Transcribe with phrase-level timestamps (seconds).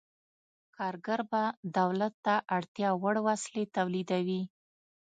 [0.77, 1.43] کارګر به
[1.77, 4.41] دولت ته اړتیا وړ وسلې تولیدوي.